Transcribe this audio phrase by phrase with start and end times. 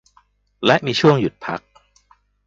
[0.65, 1.59] และมีช่วงหยุดพัก